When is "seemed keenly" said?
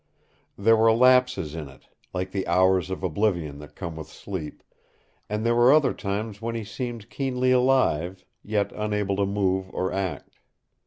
6.63-7.51